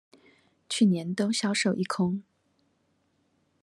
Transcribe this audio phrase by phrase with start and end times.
[0.67, 2.23] 去年都銷售一空